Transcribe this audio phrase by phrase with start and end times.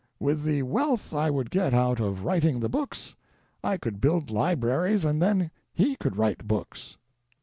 [0.19, 3.15] With the wealth I would get out of writing the books,
[3.63, 6.97] I could build libraries and then he could write books.